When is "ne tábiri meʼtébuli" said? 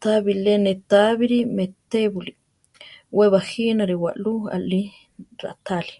0.64-2.32